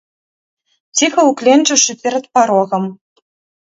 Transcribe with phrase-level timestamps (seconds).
[1.01, 2.83] Ціха ўкленчыўшы перад парогам.